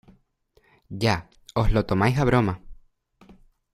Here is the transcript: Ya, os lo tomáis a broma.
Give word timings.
Ya, 1.03 1.15
os 1.61 1.67
lo 1.75 1.81
tomáis 1.89 2.17
a 2.23 2.27
broma. 2.29 2.53